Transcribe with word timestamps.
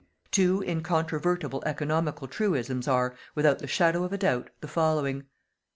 Two 0.31 0.63
incontrovertible 0.63 1.61
economical 1.63 2.27
truisms 2.27 2.87
are, 2.87 3.13
without 3.35 3.59
the 3.59 3.67
shadow 3.67 4.03
of 4.03 4.11
a 4.11 4.17
doubt, 4.17 4.49
the 4.59 4.67
following: 4.67 5.17
1. 5.17 5.25